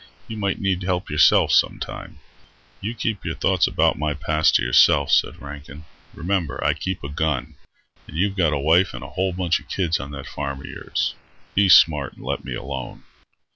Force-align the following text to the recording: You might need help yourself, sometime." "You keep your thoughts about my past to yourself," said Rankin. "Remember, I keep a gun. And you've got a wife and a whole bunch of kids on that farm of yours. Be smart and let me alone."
You 0.27 0.35
might 0.35 0.59
need 0.59 0.81
help 0.81 1.11
yourself, 1.11 1.51
sometime." 1.51 2.17
"You 2.81 2.95
keep 2.95 3.23
your 3.23 3.35
thoughts 3.35 3.67
about 3.67 3.99
my 3.99 4.15
past 4.15 4.55
to 4.55 4.63
yourself," 4.63 5.11
said 5.11 5.39
Rankin. 5.39 5.85
"Remember, 6.15 6.59
I 6.63 6.73
keep 6.73 7.03
a 7.03 7.07
gun. 7.07 7.53
And 8.07 8.17
you've 8.17 8.35
got 8.35 8.51
a 8.51 8.57
wife 8.57 8.95
and 8.95 9.03
a 9.03 9.09
whole 9.11 9.31
bunch 9.31 9.59
of 9.59 9.69
kids 9.69 9.99
on 9.99 10.09
that 10.09 10.25
farm 10.25 10.61
of 10.61 10.65
yours. 10.65 11.13
Be 11.53 11.69
smart 11.69 12.13
and 12.13 12.23
let 12.25 12.43
me 12.43 12.55
alone." 12.55 13.03